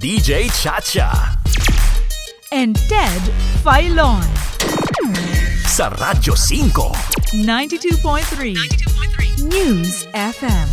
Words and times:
DJ 0.00 0.50
Chacha. 0.50 1.38
and 2.52 2.76
Ted 2.86 3.22
Filon. 3.66 4.22
Sa 5.66 5.90
Radyo 5.90 6.38
5. 6.38 7.42
92.3 7.42 8.54
News 9.50 10.06
FM. 10.14 10.68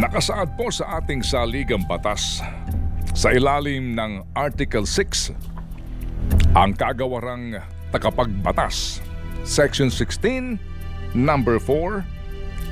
Nakasaad 0.00 0.56
po 0.56 0.72
sa 0.72 1.02
ating 1.02 1.20
saligang 1.20 1.84
batas 1.84 2.40
sa 3.12 3.28
ilalim 3.34 3.92
ng 3.92 4.24
Article 4.32 4.88
6 4.88 5.36
ang 6.56 6.72
kagawarang 6.72 7.60
takapagbatas 7.92 9.04
Section 9.44 9.92
16 9.92 10.56
Number 11.12 11.58
4 11.58 12.19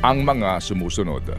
ang 0.03 0.23
mga 0.23 0.63
sumusunod. 0.63 1.35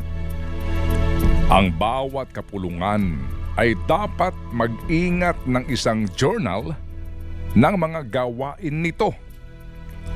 Ang 1.50 1.72
bawat 1.80 2.30
kapulungan 2.36 3.18
ay 3.56 3.74
dapat 3.88 4.36
mag-ingat 4.52 5.36
ng 5.48 5.64
isang 5.72 6.06
journal 6.14 6.76
ng 7.56 7.76
mga 7.76 8.06
gawain 8.08 8.76
nito 8.84 9.16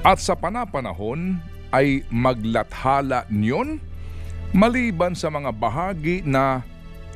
at 0.06 0.22
sa 0.22 0.38
panapanahon 0.38 1.42
ay 1.74 2.06
maglathala 2.14 3.26
niyon 3.34 3.82
maliban 4.54 5.18
sa 5.18 5.34
mga 5.34 5.50
bahagi 5.50 6.22
na 6.22 6.62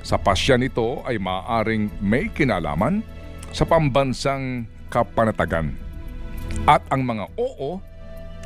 sa 0.02 0.18
pasya 0.18 0.58
nito 0.58 1.06
ay 1.06 1.22
maaaring 1.22 1.92
may 2.02 2.32
kinalaman 2.34 3.06
sa 3.54 3.68
pambansang 3.68 4.66
kapanatagan. 4.90 5.76
At 6.66 6.82
ang 6.90 7.04
mga 7.04 7.30
oo 7.38 7.78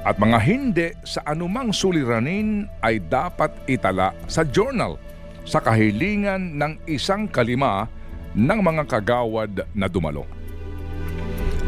at 0.02 0.18
mga 0.18 0.40
hindi 0.42 0.88
sa 1.06 1.22
anumang 1.30 1.70
suliranin 1.70 2.66
ay 2.82 2.98
dapat 3.06 3.54
itala 3.70 4.18
sa 4.26 4.42
journal 4.42 4.98
sa 5.46 5.62
kahilingan 5.62 6.58
ng 6.58 6.74
isang 6.90 7.30
kalima 7.30 7.86
ng 8.34 8.60
mga 8.62 8.84
kagawad 8.90 9.66
na 9.78 9.86
dumalo. 9.86 10.26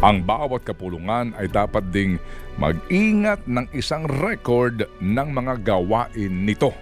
Ang 0.04 0.20
bawat 0.20 0.68
kapulungan 0.68 1.32
ay 1.40 1.48
dapat 1.48 1.88
ding 1.94 2.20
mag-ingat 2.60 3.40
ng 3.48 3.72
isang 3.72 4.04
record 4.04 4.84
ng 5.00 5.28
mga 5.32 5.64
gawain 5.64 6.34
nito. 6.44 6.76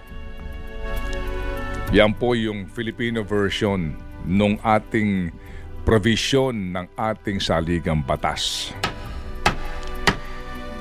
Yan 1.92 2.16
po 2.16 2.32
yung 2.34 2.66
Filipino 2.66 3.20
version 3.22 3.94
nung 4.24 4.56
ating 4.64 5.30
provision 5.84 6.74
ng 6.74 6.86
ating 6.96 7.38
saligang 7.38 8.00
batas. 8.02 8.72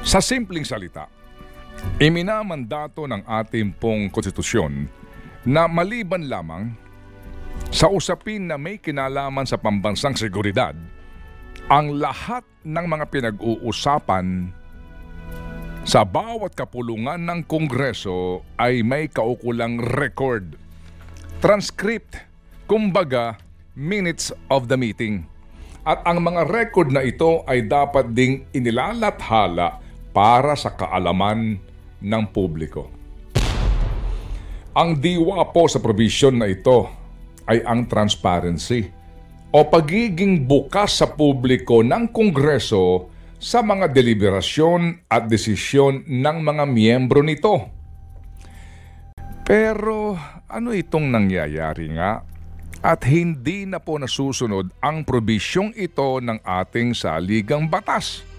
Sa 0.02 0.17
simpleng 0.17 0.66
salita, 0.66 1.05
iminamandato 2.02 3.05
ng 3.05 3.21
ating 3.21 3.69
pong 3.77 4.09
konstitusyon 4.09 4.89
na 5.45 5.69
maliban 5.69 6.25
lamang 6.25 6.73
sa 7.69 7.85
usapin 7.85 8.49
na 8.49 8.57
may 8.57 8.81
kinalaman 8.81 9.45
sa 9.45 9.61
pambansang 9.61 10.17
seguridad, 10.17 10.73
ang 11.69 12.02
lahat 12.02 12.41
ng 12.66 12.85
mga 12.89 13.05
pinag-uusapan 13.13 14.49
sa 15.85 16.02
bawat 16.02 16.57
kapulungan 16.57 17.22
ng 17.22 17.45
Kongreso 17.45 18.41
ay 18.57 18.81
may 18.81 19.05
kaukulang 19.05 19.77
record, 20.02 20.57
transcript, 21.45 22.17
kumbaga 22.66 23.38
minutes 23.77 24.33
of 24.49 24.66
the 24.66 24.77
meeting. 24.81 25.29
At 25.85 26.02
ang 26.09 26.25
mga 26.25 26.49
record 26.49 26.89
na 26.89 27.05
ito 27.05 27.45
ay 27.45 27.69
dapat 27.69 28.17
ding 28.17 28.49
inilalathala 28.49 29.91
para 30.12 30.56
sa 30.59 30.76
kaalaman 30.76 31.59
ng 32.04 32.23
publiko. 32.31 32.92
Ang 34.72 35.03
diwa 35.03 35.44
po 35.52 35.68
sa 35.68 35.84
provision 35.84 36.40
na 36.40 36.48
ito 36.48 36.88
ay 37.48 37.59
ang 37.68 37.88
transparency 37.92 38.88
o 39.52 39.68
pagiging 39.68 40.47
bukas 40.47 41.03
sa 41.03 41.12
publiko 41.12 41.84
ng 41.84 42.08
Kongreso 42.16 43.12
sa 43.35 43.59
mga 43.59 43.91
deliberasyon 43.91 45.12
at 45.12 45.28
desisyon 45.28 46.08
ng 46.08 46.38
mga 46.40 46.64
miyembro 46.69 47.19
nito. 47.19 47.68
Pero 49.44 50.16
ano 50.47 50.69
itong 50.72 51.12
nangyayari 51.12 51.91
nga? 51.91 52.24
At 52.80 53.03
hindi 53.06 53.68
na 53.68 53.84
po 53.84 54.00
nasusunod 54.00 54.72
ang 54.80 55.03
probisyong 55.03 55.75
ito 55.75 56.24
ng 56.24 56.40
ating 56.41 56.96
saligang 56.96 57.68
batas. 57.68 58.31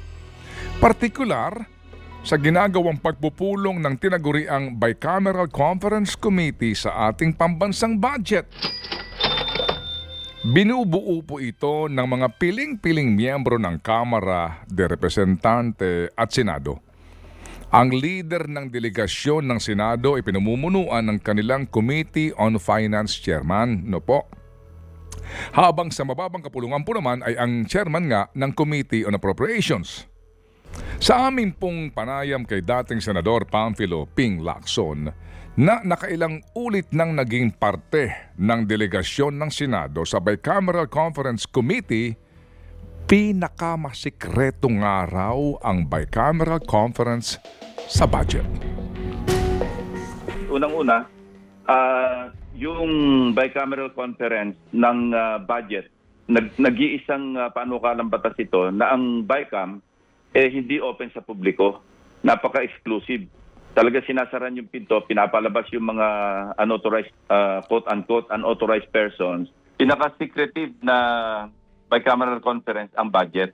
Partikular 0.83 1.63
sa 2.27 2.35
ginagawang 2.35 2.99
pagpupulong 2.99 3.79
ng 3.79 3.95
tinaguriang 4.03 4.75
Bicameral 4.83 5.47
Conference 5.47 6.19
Committee 6.19 6.75
sa 6.75 7.07
ating 7.07 7.39
pambansang 7.39 8.03
budget. 8.03 8.51
Binubuo 10.43 11.23
po 11.23 11.39
ito 11.39 11.87
ng 11.87 12.03
mga 12.03 12.35
piling-piling 12.35 13.15
miyembro 13.15 13.63
ng 13.63 13.79
Kamara 13.79 14.67
de 14.67 14.83
Representante 14.91 16.11
at 16.19 16.35
Senado. 16.35 16.83
Ang 17.71 17.95
leader 17.95 18.51
ng 18.51 18.67
delegasyon 18.67 19.47
ng 19.55 19.63
Senado 19.63 20.19
ay 20.19 20.27
pinamumunuan 20.27 21.07
ng 21.07 21.23
kanilang 21.23 21.71
Committee 21.71 22.35
on 22.35 22.59
Finance 22.59 23.23
Chairman, 23.23 23.87
no 23.87 24.03
po. 24.03 24.27
Habang 25.55 25.95
sa 25.95 26.03
mababang 26.03 26.43
kapulungan 26.43 26.83
po 26.83 26.99
naman 26.99 27.23
ay 27.23 27.39
ang 27.39 27.71
chairman 27.71 28.11
nga 28.11 28.27
ng 28.35 28.51
Committee 28.51 29.07
on 29.07 29.15
Appropriations. 29.15 30.11
Sa 31.03 31.27
amin 31.29 31.51
pong 31.51 31.91
panayam 31.91 32.47
kay 32.47 32.63
dating 32.63 33.03
Senador 33.03 33.43
Pamphilo 33.49 34.07
Ping 34.07 34.41
Lacson 34.41 35.11
na 35.59 35.85
nakailang 35.85 36.41
ulit 36.57 36.89
nang 36.97 37.13
naging 37.13 37.53
parte 37.53 38.33
ng 38.41 38.65
delegasyon 38.65 39.37
ng 39.37 39.51
Senado 39.53 40.07
sa 40.09 40.23
Bicameral 40.23 40.89
Conference 40.89 41.45
Committee, 41.45 42.17
pinakamasikreto 43.05 44.73
nga 44.81 45.05
raw 45.05 45.37
ang 45.61 45.85
Bicameral 45.85 46.63
Conference 46.65 47.37
sa 47.91 48.09
budget. 48.09 48.47
unang-una, 50.53 51.09
ah, 51.65 52.29
yung 52.53 53.33
bicameral 53.33 53.89
conference 53.97 54.57
ng 54.77 54.99
ah, 55.17 55.41
budget, 55.41 55.89
nag, 56.29 56.55
nag-iisang 56.57 57.35
uh, 57.35 57.51
panukalang 57.51 58.09
batas 58.09 58.37
ito 58.39 58.71
na 58.71 58.95
ang 58.95 59.27
BICAM 59.27 59.83
eh, 60.33 60.49
hindi 60.49 60.81
open 60.81 61.13
sa 61.13 61.21
publiko. 61.21 61.85
Napaka-exclusive. 62.25 63.29
Talaga 63.73 64.05
sinasaran 64.05 64.57
yung 64.57 64.69
pinto, 64.69 65.01
pinapalabas 65.09 65.65
yung 65.73 65.97
mga 65.97 66.09
unauthorized, 66.61 67.15
ah, 67.33 67.65
quote-unquote, 67.65 68.29
unauthorized 68.33 68.89
persons. 68.93 69.49
Pinaka-secretive 69.81 70.77
na 70.85 70.97
bicameral 71.89 72.41
conference 72.41 72.93
ang 72.97 73.13
budget, 73.13 73.53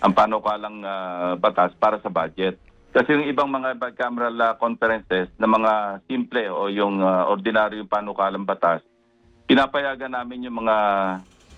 ang 0.00 0.12
panukalang 0.16 0.80
ah, 0.84 1.36
batas 1.36 1.72
para 1.76 2.00
sa 2.00 2.08
budget. 2.08 2.56
Kasi 2.90 3.14
yung 3.14 3.30
ibang 3.30 3.46
mga 3.46 3.78
bicameral 3.78 4.34
ah, 4.42 4.58
conferences 4.58 5.30
na 5.38 5.46
mga 5.46 6.02
simple 6.10 6.50
o 6.50 6.66
yung 6.66 6.98
uh, 6.98 7.30
ordinaryo 7.30 7.86
panukalang 7.86 8.42
batas, 8.42 8.82
pinapayagan 9.46 10.10
namin 10.10 10.50
yung 10.50 10.66
mga 10.66 10.76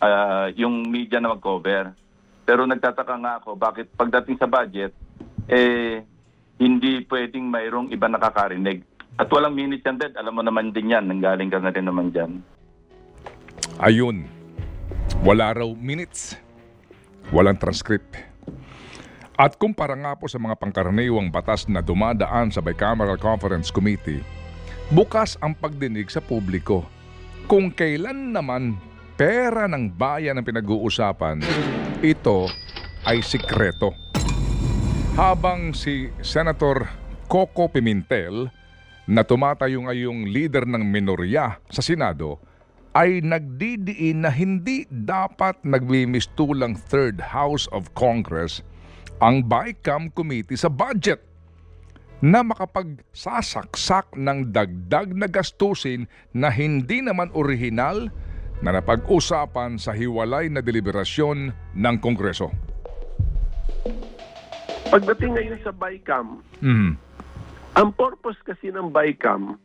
ah, 0.03 0.47
yung 0.53 0.84
media 0.93 1.25
na 1.25 1.33
mag-cover. 1.33 1.97
Pero 2.42 2.66
nagtataka 2.66 3.14
nga 3.22 3.32
ako 3.38 3.54
bakit 3.54 3.91
pagdating 3.94 4.36
sa 4.38 4.50
budget 4.50 4.91
eh 5.47 6.03
hindi 6.62 7.03
pwedeng 7.10 7.50
mayroong 7.50 7.91
iba 7.91 8.06
nakakarinig. 8.06 8.86
At 9.19 9.28
walang 9.28 9.53
minutes 9.53 9.84
yan, 9.84 9.98
Ted. 10.00 10.16
Alam 10.16 10.41
mo 10.41 10.42
naman 10.47 10.72
din 10.72 10.94
yan. 10.94 11.04
Nanggaling 11.10 11.52
ka 11.52 11.60
na 11.60 11.75
rin 11.75 11.84
naman 11.84 12.14
dyan. 12.14 12.41
Ayun, 13.82 14.25
wala 15.26 15.52
raw 15.52 15.69
minutes, 15.75 16.38
walang 17.34 17.58
transcript. 17.58 18.14
At 19.34 19.58
kumpara 19.58 19.98
nga 19.98 20.14
po 20.14 20.31
sa 20.31 20.38
mga 20.38 20.54
pangkaraniwang 20.54 21.32
batas 21.34 21.66
na 21.66 21.82
dumadaan 21.82 22.54
sa 22.54 22.62
Bicameral 22.62 23.19
Conference 23.19 23.75
Committee, 23.75 24.22
bukas 24.94 25.34
ang 25.43 25.58
pagdinig 25.58 26.06
sa 26.12 26.22
publiko. 26.22 26.87
Kung 27.50 27.75
kailan 27.75 28.31
naman 28.31 28.78
pera 29.19 29.67
ng 29.67 29.90
bayan 29.90 30.38
ang 30.38 30.46
pinag-uusapan, 30.46 31.43
ito 32.02 32.50
ay 33.06 33.22
sikreto. 33.22 33.94
Habang 35.14 35.70
si 35.70 36.10
Senator 36.19 36.90
Coco 37.31 37.70
Pimentel 37.70 38.50
na 39.06 39.22
tumatayo 39.22 39.87
ngayong 39.87 40.26
leader 40.26 40.66
ng 40.66 40.82
minorya 40.82 41.62
sa 41.70 41.78
Senado 41.78 42.43
ay 42.93 43.22
nagdidiin 43.22 44.26
na 44.26 44.34
hindi 44.34 44.84
dapat 44.90 45.62
nagmimistulang 45.62 46.75
Third 46.75 47.22
House 47.22 47.70
of 47.70 47.87
Congress 47.94 48.66
ang 49.22 49.46
BICAM 49.46 50.10
Committee 50.10 50.58
sa 50.58 50.69
budget 50.69 51.22
na 52.19 52.43
makapagsasaksak 52.43 54.19
ng 54.19 54.50
dagdag 54.50 55.14
na 55.14 55.31
gastusin 55.31 56.10
na 56.34 56.50
hindi 56.50 56.98
naman 56.98 57.31
orihinal 57.31 58.10
na 58.62 58.70
napag-usapan 58.70 59.75
sa 59.76 59.91
hiwalay 59.91 60.47
na 60.47 60.62
deliberasyon 60.62 61.38
ng 61.75 61.97
Kongreso. 61.99 62.49
Pagdating 64.87 65.35
ngayon 65.35 65.59
sa 65.67 65.73
BICAM, 65.75 66.29
Mhm. 66.62 66.93
Ang 67.73 67.88
purpose 67.97 68.37
kasi 68.44 68.69
ng 68.69 68.93
BICAM, 68.93 69.56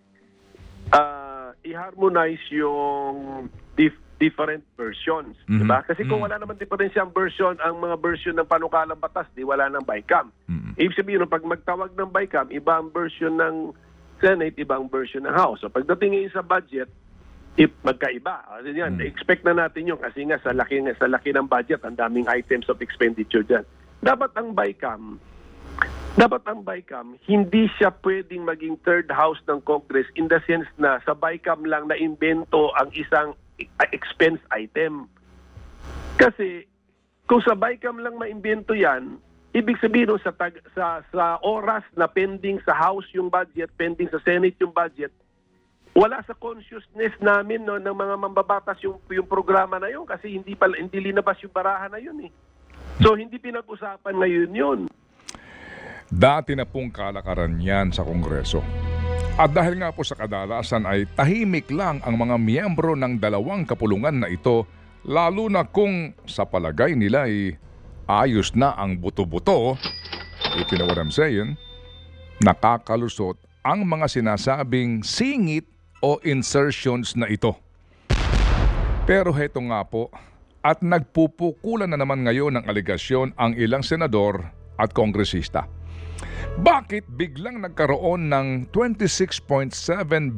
ah, 0.96 1.52
i-harmonize 1.68 2.40
yung 2.56 3.46
dif- 3.76 4.00
different 4.16 4.64
versions. 4.80 5.36
Mhm. 5.46 5.60
Di 5.60 5.66
ba? 5.68 5.84
Kasi 5.84 6.08
kung 6.08 6.24
Mm. 6.24 6.26
wala 6.26 6.36
naman 6.40 6.56
diferensyang 6.56 7.12
version, 7.12 7.60
ang 7.60 7.84
mga 7.84 8.00
version 8.00 8.34
ng 8.34 8.48
panukalang 8.48 8.98
batas, 8.98 9.28
di 9.36 9.44
wala 9.44 9.68
ng 9.68 9.84
BICAM. 9.84 10.32
Mm. 10.48 10.72
Ibig 10.80 10.96
sabihin, 10.96 11.28
pag 11.28 11.44
magtawag 11.44 11.94
ng 11.94 12.10
BICAM, 12.10 12.48
iba 12.50 12.80
ang 12.80 12.90
version 12.90 13.36
ng 13.36 13.76
Senate, 14.24 14.56
iba 14.58 14.80
ang 14.80 14.88
version 14.90 15.28
ng 15.28 15.36
House. 15.36 15.62
So 15.62 15.70
pagdating 15.70 16.16
ngayon 16.16 16.34
sa 16.34 16.42
budget, 16.42 16.90
if 17.58 17.74
magkaiba. 17.82 18.46
Ano 18.54 18.70
yan, 18.70 19.02
expect 19.02 19.42
na 19.42 19.58
natin 19.58 19.90
yun 19.90 19.98
kasi 19.98 20.24
nga 20.30 20.38
sa 20.46 20.54
laki, 20.54 20.78
sa 20.96 21.10
laki 21.10 21.34
ng 21.34 21.50
budget, 21.50 21.82
ang 21.82 21.98
daming 21.98 22.30
items 22.30 22.70
of 22.70 22.80
expenditure 22.80 23.42
dyan. 23.42 23.66
Dapat 24.06 24.32
ang 24.38 24.54
BICAM, 24.54 25.18
dapat 26.18 26.46
ang 26.46 26.62
BICAM, 26.62 27.18
hindi 27.26 27.66
siya 27.78 27.90
pwedeng 28.06 28.46
maging 28.46 28.78
third 28.86 29.10
house 29.10 29.42
ng 29.50 29.62
Congress 29.66 30.06
in 30.14 30.30
the 30.30 30.38
sense 30.46 30.70
na 30.78 31.02
sa 31.02 31.18
BICAM 31.18 31.66
lang 31.66 31.90
na 31.90 31.98
invento 31.98 32.70
ang 32.78 32.94
isang 32.94 33.34
expense 33.90 34.42
item. 34.54 35.10
Kasi 36.22 36.70
kung 37.26 37.42
sa 37.42 37.58
BICAM 37.58 38.02
lang 38.06 38.22
maimbento 38.22 38.78
yan, 38.78 39.18
ibig 39.58 39.82
sabihin 39.82 40.14
sa, 40.22 40.30
tag, 40.30 40.62
sa, 40.78 41.02
sa 41.10 41.42
oras 41.42 41.82
na 41.98 42.06
pending 42.06 42.62
sa 42.62 42.78
House 42.78 43.10
yung 43.18 43.34
budget, 43.34 43.74
pending 43.78 44.10
sa 44.14 44.22
Senate 44.22 44.58
yung 44.62 44.74
budget, 44.74 45.10
wala 45.98 46.22
sa 46.22 46.38
consciousness 46.38 47.18
namin 47.18 47.66
no, 47.66 47.82
ng 47.82 47.98
mga 47.98 48.16
mambabatas 48.22 48.78
yung, 48.86 49.02
yung 49.10 49.26
programa 49.26 49.82
na 49.82 49.90
yun 49.90 50.06
kasi 50.06 50.30
hindi, 50.30 50.54
pala, 50.54 50.78
hindi 50.78 51.02
linabas 51.02 51.42
yung 51.42 51.50
barahan 51.50 51.90
na 51.90 51.98
yun 51.98 52.22
eh. 52.22 52.32
So 53.02 53.18
hindi 53.18 53.42
pinag-usapan 53.42 54.14
ngayon 54.14 54.52
yun. 54.54 54.80
Dati 56.06 56.54
na 56.54 56.70
pong 56.70 56.94
kalakaran 56.94 57.58
yan 57.58 57.90
sa 57.90 58.06
Kongreso. 58.06 58.62
At 59.42 59.58
dahil 59.58 59.82
nga 59.82 59.90
po 59.90 60.06
sa 60.06 60.14
kadalasan 60.14 60.86
ay 60.86 61.10
tahimik 61.18 61.74
lang 61.74 61.98
ang 62.06 62.14
mga 62.14 62.38
miyembro 62.38 62.94
ng 62.94 63.18
dalawang 63.18 63.66
kapulungan 63.66 64.22
na 64.22 64.30
ito, 64.30 64.70
lalo 65.02 65.50
na 65.50 65.66
kung 65.66 66.14
sa 66.30 66.46
palagay 66.46 66.94
nila 66.94 67.26
ay 67.26 67.58
ayos 68.06 68.54
na 68.54 68.78
ang 68.78 69.02
buto-buto, 69.02 69.82
if 70.62 70.70
you 70.70 70.78
know 70.78 70.90
what 70.90 71.02
I'm 71.02 71.14
saying, 71.14 71.58
nakakalusot 72.46 73.42
ang 73.66 73.86
mga 73.90 74.06
sinasabing 74.10 75.02
singit 75.02 75.77
o 76.02 76.22
insertions 76.26 77.18
na 77.18 77.26
ito. 77.30 77.58
Pero 79.08 79.32
heto 79.32 79.64
nga 79.72 79.82
po, 79.88 80.12
at 80.60 80.84
nagpupukulan 80.84 81.88
na 81.88 81.96
naman 81.96 82.28
ngayon 82.28 82.60
ng 82.60 82.66
aligasyon 82.68 83.32
ang 83.40 83.56
ilang 83.56 83.86
senador 83.86 84.52
at 84.76 84.92
kongresista. 84.92 85.64
Bakit 86.58 87.08
biglang 87.14 87.62
nagkaroon 87.62 88.28
ng 88.34 88.48
26.7 88.74 89.72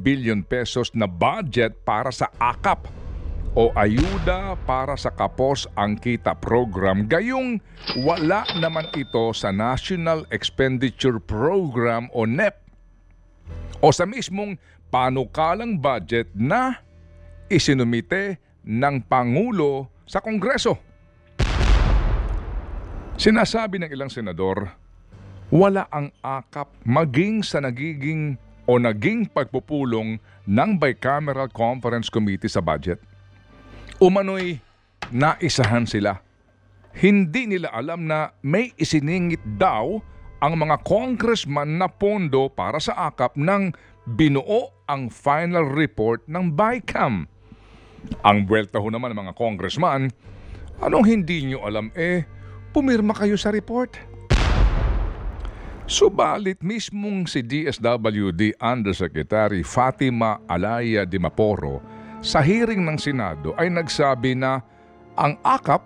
billion 0.03 0.43
pesos 0.43 0.91
na 0.93 1.07
budget 1.07 1.81
para 1.87 2.11
sa 2.11 2.27
AKAP 2.37 2.91
o 3.57 3.73
Ayuda 3.73 4.53
para 4.67 4.93
sa 4.93 5.09
Kapos 5.09 5.65
ang 5.73 5.97
Kita 5.97 6.37
Program 6.37 7.09
gayong 7.09 7.57
wala 8.05 8.45
naman 8.59 8.85
ito 8.93 9.33
sa 9.33 9.49
National 9.49 10.27
Expenditure 10.29 11.17
Program 11.17 12.11
o 12.13 12.29
NEP 12.29 12.53
o 13.81 13.89
sa 13.89 14.05
mismong 14.05 14.59
panukalang 14.89 15.77
budget 15.77 16.33
na 16.33 16.81
isinumite 17.49 18.41
ng 18.65 19.01
Pangulo 19.05 19.89
sa 20.05 20.21
Kongreso. 20.21 20.77
Sinasabi 23.19 23.81
ng 23.81 23.89
ilang 23.91 24.09
senador, 24.09 24.69
wala 25.49 25.85
ang 25.89 26.13
akap 26.21 26.69
maging 26.85 27.41
sa 27.41 27.61
nagiging 27.61 28.37
o 28.69 28.77
naging 28.77 29.25
pagpupulong 29.25 30.21
ng 30.45 30.69
Bicameral 30.77 31.49
Conference 31.49 32.07
Committee 32.07 32.49
sa 32.49 32.61
budget. 32.61 33.01
Umano'y 33.97 34.61
naisahan 35.09 35.89
sila. 35.89 36.21
Hindi 36.95 37.49
nila 37.49 37.73
alam 37.73 38.05
na 38.05 38.33
may 38.45 38.71
isiningit 38.77 39.41
daw 39.57 39.99
ang 40.39 40.53
mga 40.55 40.79
congressman 40.87 41.81
na 41.81 41.91
pondo 41.91 42.47
para 42.47 42.79
sa 42.79 43.11
akap 43.11 43.35
nang 43.35 43.75
binuo 44.07 44.78
ang 44.89 45.13
final 45.13 45.69
report 45.69 46.25
ng 46.25 46.57
BICAM. 46.57 47.29
Ang 48.25 48.37
buwelta 48.49 48.81
ho 48.81 48.89
naman 48.89 49.13
ng 49.13 49.21
mga 49.21 49.33
congressman, 49.37 50.09
anong 50.81 51.05
hindi 51.05 51.45
nyo 51.45 51.61
alam 51.61 51.93
eh, 51.93 52.25
pumirma 52.73 53.13
kayo 53.13 53.37
sa 53.37 53.53
report. 53.53 53.93
Subalit 55.89 56.61
mismong 56.61 57.25
si 57.25 57.41
DSWD 57.41 58.57
Undersecretary 58.61 59.65
Fatima 59.65 60.41
Alaya 60.45 61.05
Dimaporo 61.05 61.81
sa 62.21 62.45
hearing 62.45 62.85
ng 62.85 62.97
Senado 62.97 63.57
ay 63.57 63.73
nagsabi 63.73 64.37
na 64.37 64.61
ang 65.17 65.33
AKAP 65.41 65.81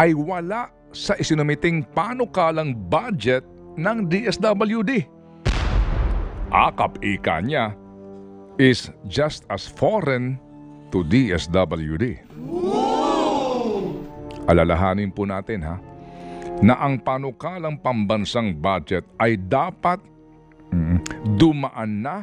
ay 0.00 0.16
wala 0.16 0.72
sa 0.96 1.12
isinumiting 1.20 1.84
panukalang 1.92 2.72
budget 2.88 3.44
ng 3.76 4.08
DSWD. 4.08 5.04
AKAP 6.52 6.92
ika 7.04 7.36
niya 7.44 7.81
is 8.62 8.94
just 9.10 9.42
as 9.50 9.66
foreign 9.66 10.38
to 10.94 11.02
DSWD. 11.02 12.22
Alalahanin 14.46 15.10
po 15.10 15.26
natin 15.26 15.66
ha 15.66 15.82
na 16.62 16.78
ang 16.78 17.02
panukalang 17.02 17.74
pambansang 17.82 18.54
budget 18.54 19.02
ay 19.18 19.34
dapat 19.34 19.98
mm, 20.70 21.02
dumaan 21.34 22.06
na 22.06 22.22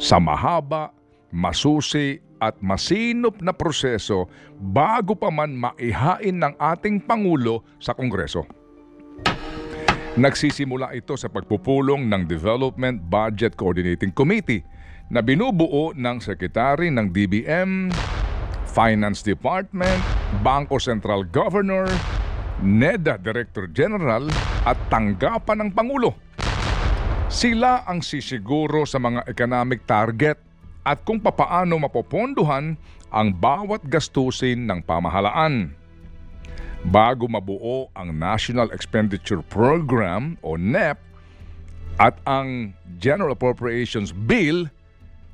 sa 0.00 0.16
mahaba, 0.16 0.96
masusi 1.28 2.24
at 2.40 2.56
masinop 2.64 3.44
na 3.44 3.52
proseso 3.52 4.24
bago 4.56 5.12
pa 5.12 5.28
man 5.28 5.52
maihain 5.52 6.40
ng 6.40 6.56
ating 6.56 7.04
Pangulo 7.04 7.60
sa 7.76 7.92
Kongreso. 7.92 8.48
Nagsisimula 10.14 10.94
ito 10.96 11.18
sa 11.20 11.28
pagpupulong 11.28 12.06
ng 12.06 12.22
Development 12.24 12.96
Budget 12.96 13.58
Coordinating 13.58 14.14
Committee 14.14 14.62
na 15.12 15.20
binubuo 15.20 15.92
ng 15.92 16.16
Sekretary 16.20 16.88
ng 16.88 17.12
DBM, 17.12 17.92
Finance 18.64 19.20
Department, 19.20 20.00
Bangko 20.40 20.80
Central 20.80 21.28
Governor, 21.28 21.86
NEDA 22.64 23.20
Director 23.20 23.68
General 23.68 24.24
at 24.64 24.78
tanggapan 24.88 25.66
ng 25.66 25.70
Pangulo. 25.76 26.16
Sila 27.28 27.84
ang 27.84 28.00
sisiguro 28.00 28.86
sa 28.86 29.02
mga 29.02 29.26
economic 29.26 29.84
target 29.84 30.38
at 30.84 31.02
kung 31.02 31.18
papaano 31.18 31.80
mapopondohan 31.80 32.76
ang 33.10 33.28
bawat 33.32 33.82
gastusin 33.88 34.68
ng 34.68 34.84
pamahalaan. 34.84 35.72
Bago 36.84 37.24
mabuo 37.24 37.88
ang 37.96 38.12
National 38.12 38.68
Expenditure 38.68 39.40
Program 39.40 40.36
o 40.44 40.60
NEP 40.60 41.00
at 41.96 42.20
ang 42.28 42.76
General 43.00 43.32
Appropriations 43.32 44.12
Bill, 44.12 44.68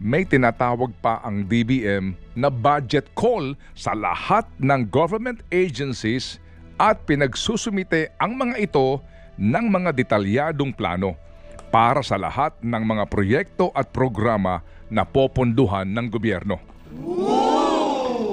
may 0.01 0.25
tinatawag 0.25 0.97
pa 1.05 1.21
ang 1.21 1.45
DBM 1.45 2.17
na 2.33 2.49
budget 2.49 3.13
call 3.13 3.53
sa 3.77 3.93
lahat 3.93 4.49
ng 4.57 4.89
government 4.89 5.45
agencies 5.53 6.41
at 6.81 7.05
pinagsusumite 7.05 8.09
ang 8.17 8.33
mga 8.41 8.57
ito 8.65 9.05
ng 9.37 9.65
mga 9.69 9.93
detalyadong 9.93 10.73
plano 10.73 11.21
para 11.69 12.01
sa 12.01 12.17
lahat 12.17 12.57
ng 12.65 12.81
mga 12.83 13.05
proyekto 13.13 13.69
at 13.77 13.93
programa 13.93 14.65
na 14.89 15.05
poponduhan 15.05 15.85
ng 15.85 16.07
gobyerno. 16.09 16.57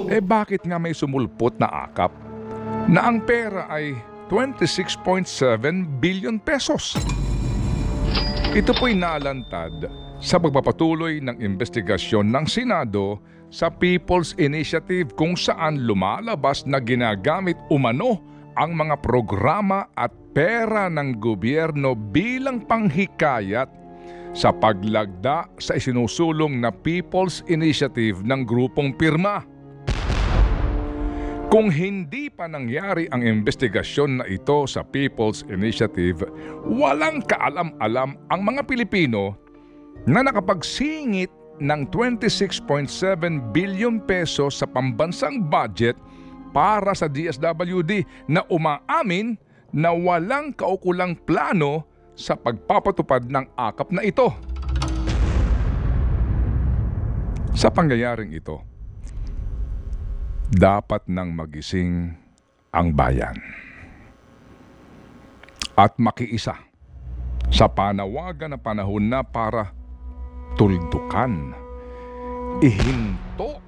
Eh 0.08 0.24
bakit 0.24 0.64
nga 0.64 0.80
may 0.80 0.96
sumulpot 0.96 1.52
na 1.60 1.68
akap 1.84 2.10
na 2.88 3.12
ang 3.12 3.20
pera 3.20 3.68
ay 3.68 3.92
26.7 4.32 6.00
billion 6.00 6.40
pesos? 6.40 6.96
Ito 8.56 8.72
po'y 8.72 8.96
naalantad 8.96 10.07
sa 10.18 10.42
pagpapatuloy 10.42 11.22
ng 11.22 11.38
investigasyon 11.38 12.26
ng 12.34 12.44
Senado 12.50 13.22
sa 13.48 13.70
People's 13.70 14.34
Initiative 14.36 15.14
kung 15.14 15.38
saan 15.38 15.86
lumalabas 15.86 16.66
na 16.66 16.82
ginagamit 16.82 17.56
umano 17.70 18.20
ang 18.58 18.74
mga 18.74 18.98
programa 18.98 19.86
at 19.94 20.10
pera 20.34 20.90
ng 20.90 21.22
gobyerno 21.22 21.94
bilang 21.94 22.66
panghikayat 22.66 23.70
sa 24.34 24.50
paglagda 24.50 25.48
sa 25.56 25.78
isinusulong 25.78 26.60
na 26.60 26.74
People's 26.74 27.46
Initiative 27.46 28.20
ng 28.26 28.42
grupong 28.44 28.92
pirma. 28.98 29.46
Kung 31.48 31.72
hindi 31.72 32.28
pa 32.28 32.44
nangyari 32.44 33.08
ang 33.08 33.24
investigasyon 33.24 34.20
na 34.20 34.24
ito 34.28 34.68
sa 34.68 34.84
People's 34.84 35.48
Initiative, 35.48 36.28
walang 36.68 37.24
kaalam-alam 37.24 38.20
ang 38.28 38.40
mga 38.44 38.68
Pilipino 38.68 39.47
na 40.04 40.22
nakapagsingit 40.22 41.32
ng 41.58 41.80
26.7 41.90 42.86
billion 43.50 43.98
pesos 43.98 44.62
sa 44.62 44.66
pambansang 44.70 45.42
budget 45.50 45.98
para 46.54 46.94
sa 46.94 47.10
DSWD 47.10 48.06
na 48.30 48.46
umaamin 48.46 49.36
na 49.74 49.92
walang 49.92 50.54
kaukulang 50.54 51.18
plano 51.26 51.84
sa 52.18 52.34
pagpapatupad 52.34 53.26
ng 53.28 53.46
akap 53.54 53.90
na 53.94 54.02
ito. 54.02 54.32
Sa 57.58 57.68
pangyayaring 57.74 58.38
ito, 58.38 58.62
dapat 60.48 61.04
nang 61.10 61.34
magising 61.34 62.14
ang 62.70 62.94
bayan 62.94 63.34
at 65.78 65.94
makiisa 65.98 66.58
sa 67.48 67.66
panawagan 67.70 68.54
na 68.54 68.58
panahon 68.60 69.04
na 69.06 69.22
para 69.22 69.77
tuldukan, 70.58 71.54
ihinto, 72.58 73.62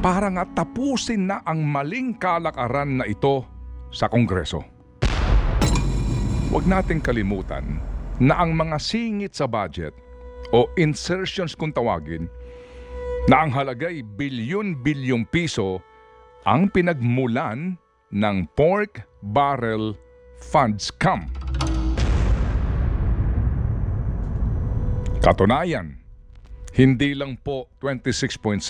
para 0.00 0.32
nga 0.32 0.44
tapusin 0.48 1.28
na 1.28 1.44
ang 1.44 1.60
maling 1.60 2.16
kalakaran 2.16 2.98
na 2.98 3.04
ito 3.04 3.44
sa 3.92 4.08
Kongreso. 4.08 4.64
Huwag 6.48 6.64
nating 6.64 7.04
kalimutan 7.04 7.76
na 8.16 8.40
ang 8.40 8.56
mga 8.56 8.80
singit 8.80 9.36
sa 9.36 9.44
budget 9.44 9.92
o 10.56 10.64
insertions 10.80 11.52
kung 11.52 11.76
tawagin 11.76 12.24
na 13.28 13.44
ang 13.44 13.50
halagay 13.52 14.00
bilyon-bilyong 14.00 15.28
piso 15.28 15.80
ang 16.48 16.72
pinagmulan 16.72 17.76
ng 18.12 18.36
Pork 18.56 19.04
Barrel 19.20 19.96
Fund 20.40 20.80
Scam. 20.80 21.28
Katunayan, 25.24 25.96
hindi 26.76 27.16
lang 27.16 27.40
po 27.40 27.72
26.7 27.80 28.60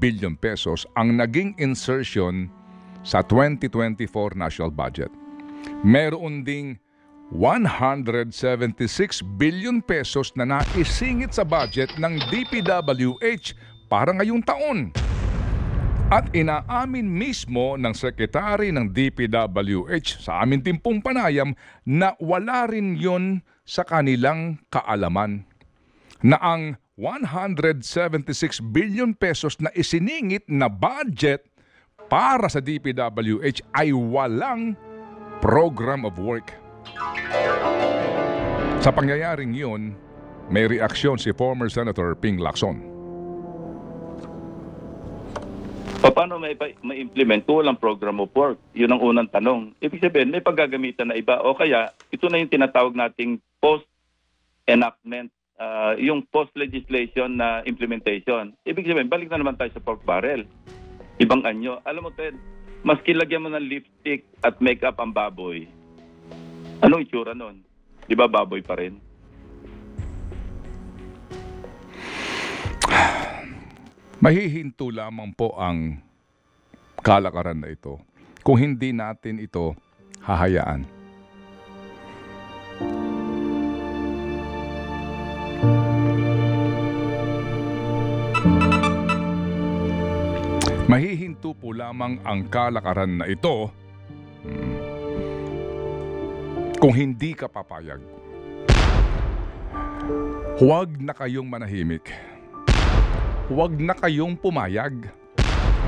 billion 0.00 0.32
pesos 0.40 0.88
ang 0.96 1.20
naging 1.20 1.52
insertion 1.60 2.48
sa 3.04 3.20
2024 3.20 4.08
national 4.32 4.72
budget. 4.72 5.12
Meron 5.84 6.48
ding 6.48 6.80
176 7.36 8.32
billion 9.36 9.84
pesos 9.84 10.32
na 10.32 10.48
naisingit 10.48 11.36
sa 11.36 11.44
budget 11.44 11.92
ng 12.00 12.16
DPWH 12.32 13.52
para 13.92 14.08
ngayong 14.16 14.40
taon. 14.48 14.88
At 16.08 16.32
inaamin 16.32 17.04
mismo 17.04 17.76
ng 17.76 17.92
sekretary 17.92 18.72
ng 18.72 18.96
DPWH 18.96 20.24
sa 20.24 20.40
amin 20.40 20.64
timpong 20.64 21.04
panayam 21.04 21.52
na 21.84 22.16
wala 22.16 22.64
rin 22.64 22.96
yon 22.96 23.44
sa 23.68 23.84
kanilang 23.84 24.56
kaalaman. 24.72 25.47
Na 26.18 26.38
ang 26.42 26.74
176 26.98 28.58
billion 28.74 29.14
pesos 29.14 29.54
na 29.62 29.70
isiningit 29.70 30.50
na 30.50 30.66
budget 30.66 31.46
para 32.10 32.50
sa 32.50 32.58
DPWH 32.58 33.62
ay 33.70 33.94
walang 33.94 34.74
program 35.38 36.02
of 36.02 36.18
work. 36.18 36.50
Sa 38.82 38.90
pangyayaring 38.90 39.54
yun, 39.54 39.94
may 40.50 40.66
reaksyon 40.66 41.22
si 41.22 41.30
former 41.30 41.70
Senator 41.70 42.18
Ping 42.18 42.42
Lacson. 42.42 42.82
Paano 45.98 46.42
may, 46.42 46.58
may 46.82 46.98
implement 46.98 47.46
kung 47.46 47.62
walang 47.62 47.78
program 47.78 48.18
of 48.18 48.34
work? 48.34 48.58
Yun 48.74 48.90
ang 48.90 49.02
unang 49.02 49.30
tanong. 49.30 49.70
Ibig 49.78 50.02
sabihin, 50.02 50.34
may 50.34 50.42
paggagamitan 50.42 51.14
na 51.14 51.18
iba. 51.18 51.38
O 51.46 51.54
kaya, 51.54 51.94
ito 52.10 52.26
na 52.26 52.42
yung 52.42 52.50
tinatawag 52.50 52.90
nating 52.90 53.38
post-enactment, 53.62 55.30
uh, 55.58 55.92
yung 55.98 56.24
post-legislation 56.30 57.36
na 57.36 57.60
implementation. 57.66 58.54
Ibig 58.64 58.86
sabihin, 58.86 59.10
balik 59.10 59.28
na 59.28 59.42
naman 59.42 59.58
tayo 59.58 59.74
sa 59.74 59.82
pork 59.82 60.00
barrel. 60.06 60.46
Ibang 61.18 61.44
anyo. 61.44 61.82
Alam 61.82 62.08
mo, 62.08 62.10
Ted, 62.14 62.38
maski 62.86 63.12
lagyan 63.12 63.44
mo 63.44 63.50
ng 63.50 63.66
lipstick 63.66 64.24
at 64.46 64.56
makeup 64.62 64.96
ang 65.02 65.10
baboy, 65.10 65.66
anong 66.80 67.04
itsura 67.04 67.34
nun? 67.34 67.62
Di 68.06 68.14
ba 68.14 68.30
baboy 68.30 68.62
pa 68.62 68.78
rin? 68.78 68.96
Mahihinto 74.18 74.90
lamang 74.90 75.30
po 75.30 75.54
ang 75.54 76.02
kalakaran 77.06 77.62
na 77.62 77.70
ito 77.70 78.02
kung 78.42 78.58
hindi 78.58 78.90
natin 78.90 79.38
ito 79.38 79.78
hahayaan. 80.26 80.97
Mahihinto 91.38 91.54
po 91.54 91.70
lamang 91.70 92.18
ang 92.26 92.50
kalakaran 92.50 93.22
na 93.22 93.30
ito 93.30 93.70
kung 96.82 96.90
hindi 96.90 97.30
ka 97.30 97.46
papayag. 97.46 98.02
Huwag 100.58 100.98
na 100.98 101.14
kayong 101.14 101.46
manahimik. 101.46 102.10
Huwag 103.46 103.70
na 103.78 103.94
kayong 103.94 104.34
pumayag. 104.34 105.14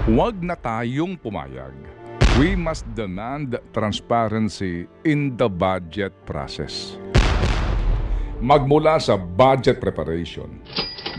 Huwag 0.07 0.39
na 0.39 0.55
tayong 0.55 1.19
pumayag. 1.19 1.75
We 2.39 2.55
must 2.55 2.87
demand 2.95 3.59
transparency 3.75 4.87
in 5.03 5.35
the 5.35 5.51
budget 5.51 6.15
process. 6.31 6.95
Magmula 8.39 9.03
sa 9.03 9.19
budget 9.19 9.83
preparation, 9.83 10.63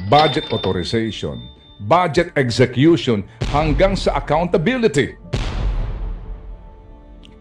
budget 0.07 0.47
authorization, 0.55 1.50
budget 1.85 2.29
execution 2.37 3.25
hanggang 3.49 3.97
sa 3.97 4.21
accountability. 4.21 5.17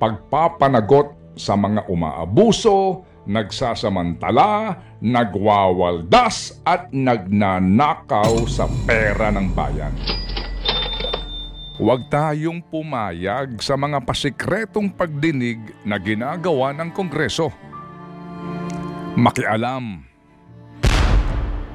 Pagpapanagot 0.00 1.36
sa 1.36 1.56
mga 1.56 1.84
umaabuso, 1.88 3.04
nagsasamantala, 3.28 4.80
nagwawaldas 5.00 6.60
at 6.64 6.88
nagnanakaw 6.88 8.48
sa 8.48 8.64
pera 8.88 9.28
ng 9.32 9.52
bayan. 9.52 9.92
Huwag 11.80 12.12
tayong 12.12 12.60
pumayag 12.68 13.56
sa 13.64 13.72
mga 13.72 14.04
pasikretong 14.04 14.92
pagdinig 14.92 15.72
na 15.80 15.96
ginagawa 15.96 16.76
ng 16.76 16.92
Kongreso. 16.92 17.48
Makialam. 19.16 20.09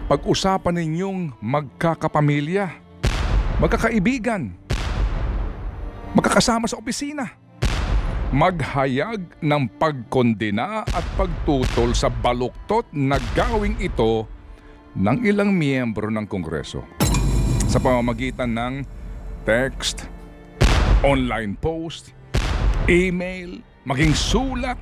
Pag-usapan 0.06 0.78
ninyong 0.78 1.42
magkakapamilya, 1.42 2.70
magkakaibigan, 3.58 4.54
magkakasama 6.14 6.70
sa 6.70 6.78
opisina 6.78 7.46
maghayag 8.36 9.22
ng 9.40 9.64
pagkondena 9.80 10.84
at 10.84 11.06
pagtutol 11.16 11.96
sa 11.96 12.12
baluktot 12.12 12.84
na 12.92 13.16
gawing 13.32 13.80
ito 13.80 14.28
ng 14.98 15.24
ilang 15.24 15.56
miyembro 15.56 16.12
ng 16.12 16.28
Kongreso. 16.28 16.84
Sa 17.72 17.80
pamamagitan 17.80 18.52
ng 18.52 18.74
text, 19.48 20.12
online 21.06 21.56
post, 21.56 22.12
email, 22.92 23.64
maging 23.88 24.12
sulat, 24.12 24.76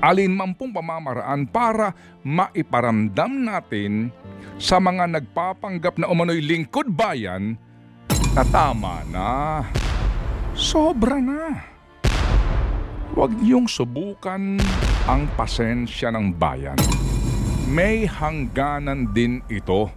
alinman 0.00 0.56
pong 0.56 0.72
pamamaraan 0.72 1.44
para 1.44 1.92
maiparamdam 2.24 3.32
natin 3.44 4.08
sa 4.56 4.80
mga 4.80 5.08
nagpapanggap 5.20 6.00
na 6.00 6.08
umano'y 6.08 6.40
lingkod 6.40 6.88
bayan 6.92 7.56
na 8.32 8.42
tama 8.48 9.04
na, 9.08 9.64
sobra 10.56 11.20
na. 11.20 11.64
Huwag 13.10 13.36
niyong 13.36 13.66
subukan 13.66 14.56
ang 15.04 15.22
pasensya 15.34 16.14
ng 16.14 16.32
bayan. 16.36 16.78
May 17.66 18.06
hangganan 18.06 19.10
din 19.10 19.42
ito. 19.50 19.90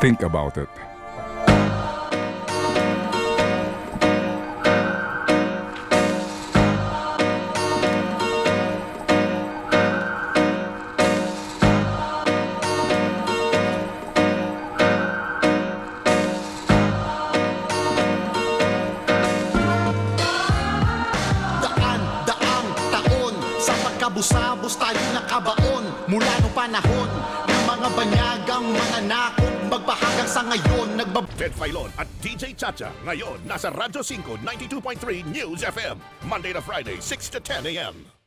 Think 0.00 0.24
about 0.24 0.56
it. 0.60 0.95
Panahon 26.66 27.10
Ng 27.46 27.62
mga 27.62 27.88
banyagang 27.94 28.66
mananakot 28.74 29.54
Magbahagang 29.70 30.30
sa 30.30 30.42
ngayon 30.42 30.98
Nagbab... 30.98 31.26
Ted 31.38 31.54
Filon 31.54 31.90
at 31.94 32.10
DJ 32.18 32.54
Chacha. 32.58 32.90
Ngayon, 33.06 33.42
nasa 33.46 33.70
Radyo 33.70 34.02
5, 34.02 34.42
92.3 34.42 35.26
News 35.30 35.62
FM. 35.62 35.98
Monday 36.26 36.54
to 36.54 36.62
Friday, 36.62 36.98
6 37.02 37.34
to 37.34 37.38
10 37.42 37.66
a.m. 37.74 38.06